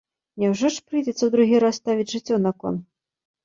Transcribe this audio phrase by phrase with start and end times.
[0.43, 2.85] Няўжо ж прыйдзецца ў другі раз ставіць жыццё на кон?